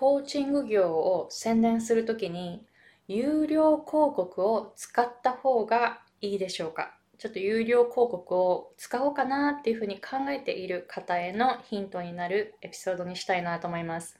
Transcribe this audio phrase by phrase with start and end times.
[0.00, 2.64] コーチング業を宣伝するときに
[3.06, 6.94] 有料広告を使った方がいいでしょうか？
[7.18, 14.18] ちょっと有料広告を使おうかなっていうふうに考えている方へのヒントになるエピソードにしたいなと思います。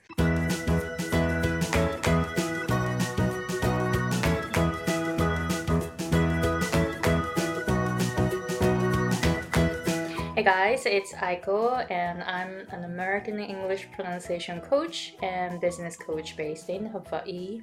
[10.40, 16.70] Hey guys, it's Aiko and I'm an American English pronunciation coach and business coach based
[16.70, 17.60] in Hawaii.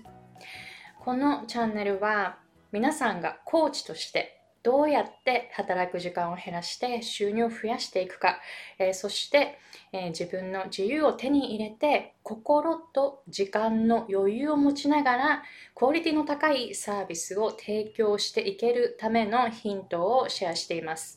[1.03, 2.37] このチャンネルは
[2.71, 8.37] 皆さんがコーチとしてどうやって働く時間を減らして収入を増やしていくか、
[8.77, 9.57] えー、そして、
[9.91, 21.16] えー、自分の自由を手に入れて心と時間の余裕を持ちながらクオリティの高いサービスを提供していけるためのヒントをシェアしています。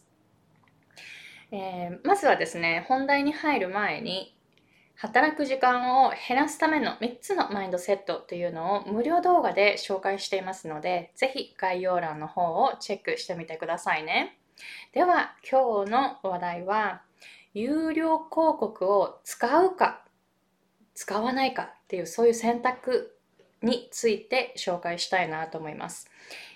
[1.52, 4.36] えー、まずはですね、本題に入る前に、
[4.94, 14.38] 働く時間を減らすための3つのマインドセットというのを無料動画で紹介していますので、ぜひ概要欄の方をチェックしてみてくださいね。
[14.92, 17.02] では、今日の話題は、
[17.54, 20.04] 有料広告を使うか、
[20.94, 23.16] 使わないかっていう、そういう選択
[23.62, 26.10] について紹介したいなと思います。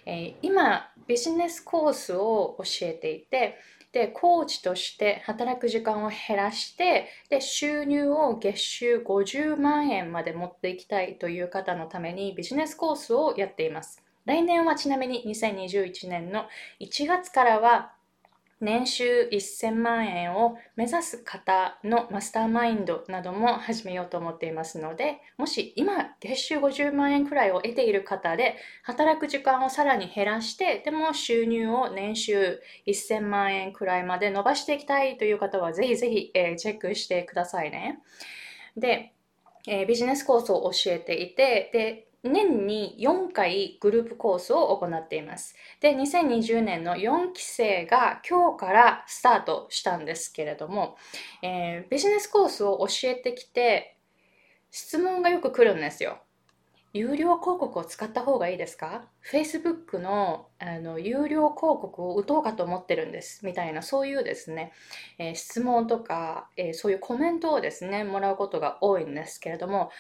[0.07, 3.59] えー、今、ビジネスコースを教えていて、
[3.93, 14.03] で、コーチとして働く時間を減らして、で、収入を月収50万円まで持っていきたいという方のためにビジネスコースをやっています。
[14.25, 16.47] 来年はちなみに2021年の
[16.81, 17.93] 1月からは
[18.65, 38.01] 年収1000万円を目指す方のマスターマインドなども始めようと思っていますので、もし今月収50万円くらいを得ている方で、働く時間をさらに減らして、でも収入を年収1000万円くらいまで伸ばしていきたいという方は、ぜひぜひ、えー、チェックしてくださいね。
[38.77, 39.12] で、
[39.67, 45.55] えー、ビジネスコースを教えていて、で、年に4回グループコースを行っています。
[45.80, 50.96] で、2020年の4期生が今日からスタートしたんですけれども、
[51.42, 53.98] えー、ビジネスコースを教えてきて、
[54.70, 56.18] 質問がよく来るんですよ。
[56.95, 63.45] 有料広告を使った方がいいですか ?Facebook のあの有料広告を打とうかと思ってるんです。
[63.45, 64.73] みたいな、そういうですね、
[65.18, 69.90] えー、質問とか、えー、そういうコメントをですね、もらうことが多いんですけれども、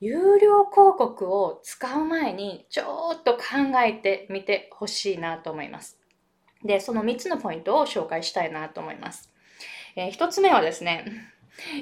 [0.00, 3.42] 有料広告を使う前にちょっと考
[3.84, 5.98] えてみてほしいなと思います。
[6.62, 9.30] で、その3つのポイントを紹介したいなと思います。
[9.94, 11.04] えー、1つ目はですね、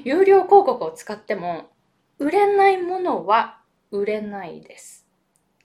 [0.04, 1.70] 有料広告を使っても
[2.19, 3.60] 売れないものは
[3.91, 5.06] 売れないです。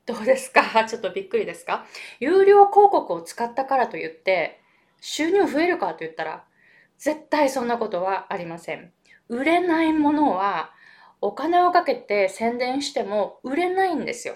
[0.08, 0.64] どうですか？
[0.90, 1.86] ちょっとびっくりですか？
[2.20, 4.60] 有料広告を使ったからといって
[5.02, 6.46] 収入増えるかと言ったら
[6.98, 8.92] 絶対そんなことはありません。
[9.28, 10.74] 売れないものは
[11.22, 14.36] お金をかけて宣伝しても売れないんですよ。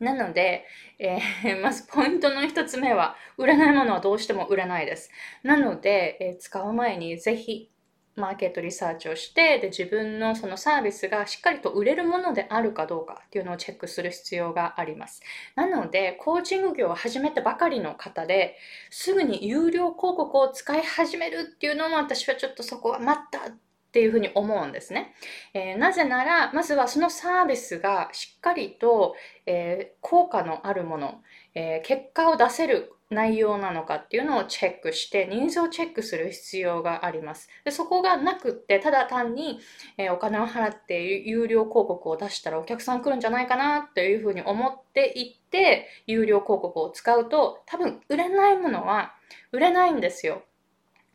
[0.00, 0.64] なので、
[0.98, 5.10] えー、 まずポイントの一つ目は、売れないものはどうしても売れないです。
[5.42, 7.70] なので、えー、使う前にぜひ
[8.16, 15.22] マーケットリサーチをしてで自分のそのサービスがしっかりと売れるものであるかどうかっていうのをチェックする必要があります。
[15.54, 18.56] なので、コーチング業を始めたばかりの方で
[18.90, 23.54] すぐに有料広告を使い始めるっていうのも私はちょっとそこは待った
[23.90, 25.14] っていうふうに思うんですね。
[25.52, 31.22] えー、なぜなら、まずはそのサービスがしっかりと、えー、効果のあるもの、
[31.56, 37.48] えー、結果を出せる内容なのかっていうのをチェックして、ニーズをチェックする必要があります。
[37.64, 39.58] でそこがなくって、ただ単に、
[39.98, 49.14] えお金を払って有料広告を出したらお客さん来るんじゃないかなっていうふうに思っていって、有料広告を使うと、多分売れないものは
[49.50, 50.44] 売れないんですよ。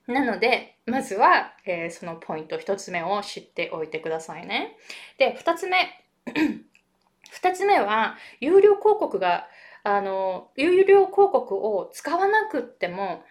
[0.07, 4.77] なので、まずは、えー、そのポイント1つ目を知っておいてくださいね。
[5.17, 5.77] で、2つ目。
[7.41, 9.47] 2つ目は、有料広告が、
[9.83, 13.23] あの、有料広告を使わなくっても、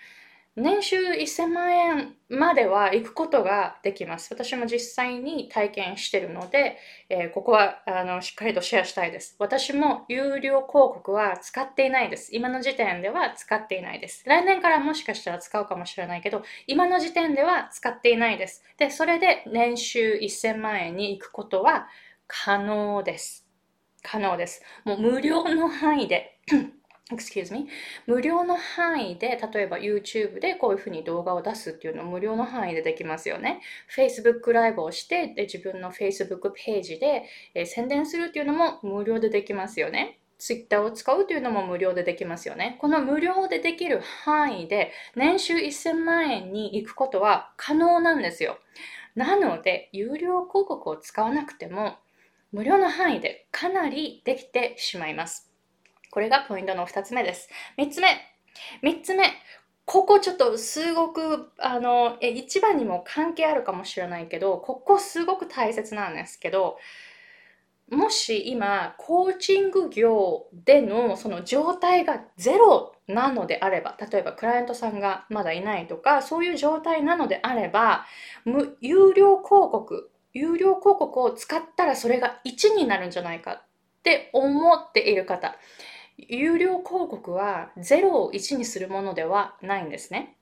[0.56, 4.32] 年収1000万円までは行くことができます。
[4.32, 6.78] 私も実際に体験しているので、
[7.08, 9.34] えー、ここはあのしっかりとシェアしたいです。
[9.40, 12.36] 私も有料広告は使っていないです。
[12.36, 14.22] 今の時点では使っていないです。
[14.26, 18.62] 来年からもしかしたら使うかもしれないけど、今の時点では使っていないです。
[18.78, 21.88] で、それで年収1000万円に行くことは
[22.28, 23.44] 可能です。
[24.04, 24.62] 可能です。
[24.84, 26.38] もう無料の範囲で
[27.12, 27.68] excuse me
[28.06, 33.60] 無料の範囲で例えば YouTube でこういうふうに動画を出すっていうのを無料の範囲でできますよね
[33.94, 37.24] Facebook ライブをしてで自分の Facebook ページで、
[37.54, 42.76] えー、宣伝するっていうのも無料でできますよね Twitter を使うというのも無料でできますよね。
[42.80, 48.58] この無料でできる範囲で年収1000万円に行くことは可能なんですよ。
[49.14, 51.98] なので、有料広告を使わなくても
[52.52, 55.53] 無料の範囲でかなりできてしまいます。
[56.14, 57.48] これがポイントの2つ目です。
[57.76, 58.06] 3つ目。
[58.84, 59.32] 3つ目。
[59.84, 66.78] ここちょっとすごく、あの、え、一番にも関係あるかもしれないけど、ここすごく大切なんですけど、
[67.90, 78.06] もし今、コーチング業でのその状態がゼロなのであれば、例えばクライアントさんがまだいないとか、そういう状態なのであれば、
[78.44, 83.62] 無有料広告、有料広告を使ったらそれが1になるんじゃないかっ
[84.04, 85.56] て思っている方、
[86.16, 90.36] 有料広告は0を1にするものではないんですね。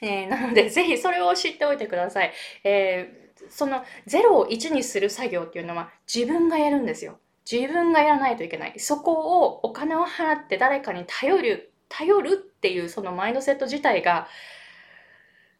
[0.00, 2.32] えー、なので、 ぜひそれを知っておいてください。
[2.64, 7.18] えー、その0を1にする作業っていうのは自分がやるんですよ。
[7.50, 8.78] 自分がやらないといけない。
[8.78, 9.12] そこ
[9.42, 14.28] をお金を払って誰かに頼る、頼るっていうそのマインドセット自体が、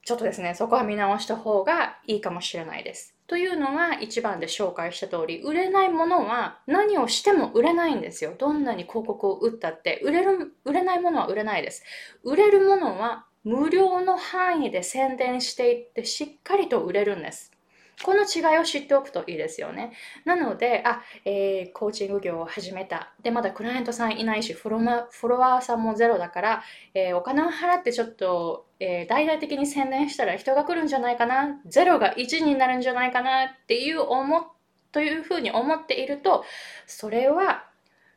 [0.04, 3.13] ちょっとですね、そこは見直した方がいいかもしれないです。
[3.26, 8.34] というのが一番で紹介した通り、売れないものは何をしても売れないんですよ。
[8.38, 11.82] どんなに広告を打ったって、売れる、売れないものは売れないです。
[12.22, 17.53] 売れるものは無料の範囲で宣伝していってしっかりと売れるんです。
[18.02, 19.92] この違いを知っておくといいですよね。
[20.24, 23.12] なので、あ、えー、コーチング業を始めた。
[23.22, 26.62] で、まだクライアントさんいないし、フォロフォロワーさんもゼロだから、
[26.94, 34.52] えー、お金を払ってちょっと、えー、大々的に宣伝したら人が来るんじゃないかな、ゼロが1になるんじゃないかなっていう思、
[34.92, 36.44] というふうに思っていると、
[36.86, 37.64] それは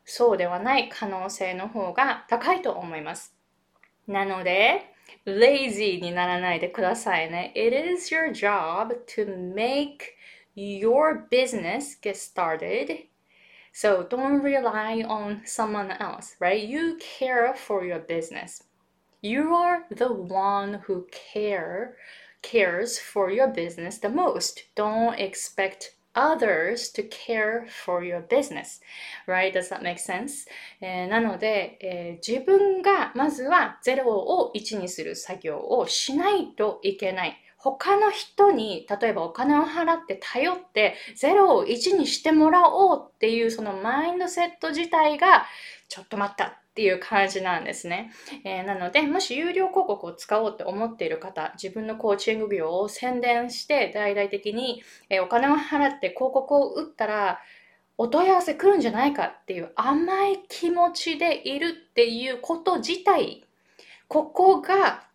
[0.06, 3.36] そうではない可能性の方が高いと思います。
[4.08, 4.94] なので、
[5.27, 7.53] lazy にならないでくださいね。
[7.55, 10.15] It is your job to make
[10.57, 13.07] your business get started.
[13.73, 16.63] So don't rely on someone else, right?
[16.63, 18.65] You care for your business.
[19.23, 21.97] You are the one who care
[22.43, 24.65] cares for your business the most.
[24.75, 28.82] Don't expect others to care for your business.
[29.28, 29.54] Right?
[29.54, 30.48] Does that make sense?
[30.82, 37.38] えー、なので、えー、自分がまずは0を1にする作業をしないといけない。
[37.58, 45.46] 他の人に、例えばお金を払って頼って、0を1にしてもらおうっていうそのマインドセット自体が、
[45.90, 46.62] ちょっと待った。
[46.78, 48.12] っていう感じなんですね。
[48.44, 57.40] えー、なので、もし有料広告を使おうって思っている方、自分のコーチング業を宣伝して大々的に、えー、お金を払って広告を打ったら、
[57.98, 63.44] お問い合わせ来るんじゃないかっていう甘い気持ちでいるっていうこと自体、
[64.08, 65.08] ここが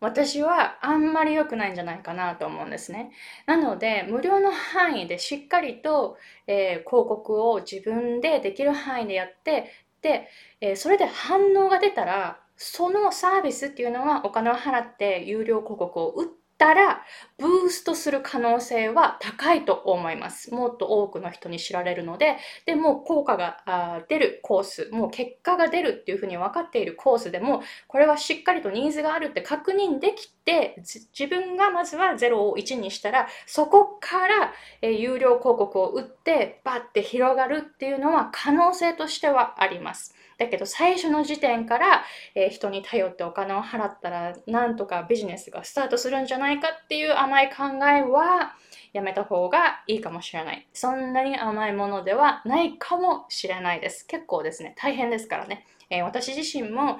[0.00, 3.12] 私はあんまり良くないんじゃないかなと思うんですね。
[3.46, 9.72] なので、無料の範囲でしっかりと、えー、広告を自分でできる範囲でやって、
[10.02, 10.28] で、
[10.60, 17.04] えー、それで反応が出たら、そのサービスっていうのはお金を払って有料広告を打ってたら、
[17.38, 20.52] ブーストする可能性は高いと思います。
[20.52, 34.52] もっと多くの人に知られるので、でも効果が出るコース、もう結果が出るっていうふうに分かっているコースでも、これはしっかりとニーズがあるって確認できて、自分がまずは0を1にしたら、そこから、
[34.82, 40.17] え有料広告を打って、バッて広がるっていうのは可能性としてはあります。
[40.38, 42.04] だけど最初の時点から、
[42.34, 48.54] えー、人に頼ってお金を払ったらなんとかビジネスがスタートするんじゃないかっていう甘い考えは
[48.92, 50.66] やめた方がいいかもしれない。
[50.72, 54.06] そんなに甘いものではないかもしれないです。
[54.06, 55.66] 結構ですね、大変ですからね。
[55.90, 56.98] えー、私自身も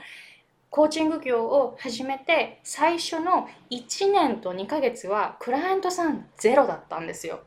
[0.70, 7.40] コーチング業を始めて最初の1年と2ヶ月はクライアントさんゼロだったんですよ。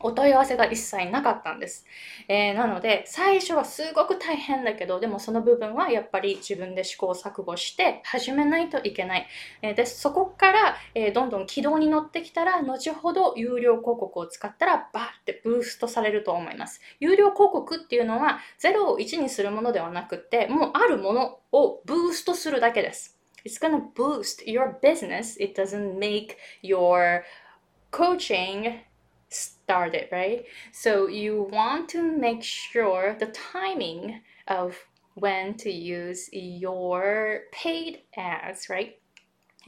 [0.00, 1.86] お問い合わせが一切なかったんです。
[2.28, 9.26] えー、なので、最初はすごく大変だけど、でもその部分はやっぱり自分で試行錯誤して始めないといけない。
[9.62, 16.80] えー、で、そこから、えー、どんどん軌道に乗ってきたら、後ほど有料広告を使ったら、バーってブーストされると思います。
[17.00, 23.18] 有料広告っていうのは、0を1にするものではなくて、もうあるものをブーストするだけです。
[23.46, 25.42] It's gonna boost your business.
[25.42, 27.22] It doesn't make your
[27.92, 28.80] coaching
[29.28, 30.44] started, right?
[30.72, 34.76] So you want to make sure the timing of
[35.14, 38.94] when to use your paid ads, right?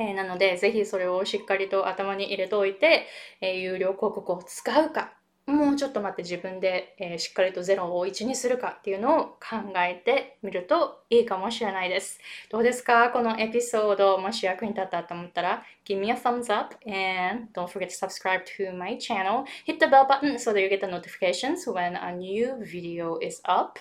[0.01, 3.07] えー、なので、ぜひそれをしっかりと頭に入れておいて、
[3.41, 5.18] えー、有料広告を使うか、
[5.49, 12.21] もうちょっと待って自分で、えー、しっかりと0を1にするかっていうのを考えてみるといいかもしれないです。
[12.51, 19.45] どうですかこのエピソードもし役に立ったと思ったら Give me a thumbs up and don't forget to subscribe to my channel.
[19.65, 23.41] Hit the bell button so that you get the notifications when a new video is
[23.49, 23.79] up.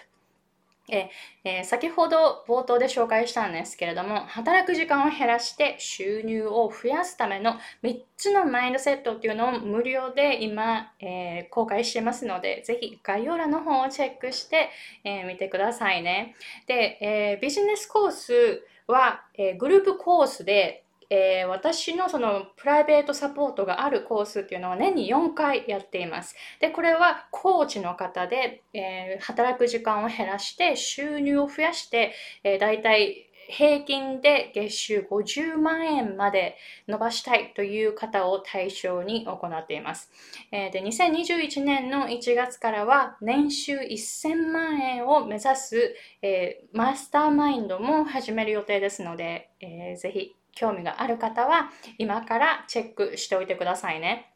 [0.89, 1.09] え
[1.43, 14.69] えー、先ほど冒頭で紹介したんですけれども、働く時間を減らして収入を増やすための3つのマインドセットっていうのを無料で今、えー、公開してますので、ぜひ概要欄の方をチェックして、
[15.03, 16.35] えー、見てくださいね。
[16.67, 26.35] で、えビジネスコースは、えグループコースでえー、私のそのプライベートサポートがあるコースっていうのは年に4回やっています。
[26.59, 40.11] で、これはコーチの方で、えー、働く時間を減らして収入を増やして、えー、大体平均で月収50万円まで伸ばしたいという方を対象に行っています。
[40.51, 54.33] えー、で2021年の1月からは年収1000万円を目指す、えー、マスターマインドも始める予定ですので、えー、ぜひ興味がある方は今からチェックしておいてくださいね。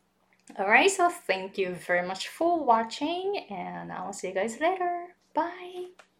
[0.55, 5.15] Alright, so thank you very much for watching and I'll see you guys later.
[5.33, 6.10] Bye!